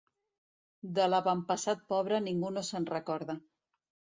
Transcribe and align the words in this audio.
De 0.99 1.05
l'avantpassat 1.11 1.85
pobre 1.93 2.23
ningú 2.29 2.53
no 2.57 2.67
se'n 2.71 2.89
recorda. 2.95 3.37